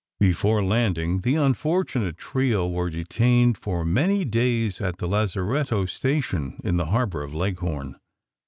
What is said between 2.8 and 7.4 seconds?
detained for many days at the lazaretto station in the harbor of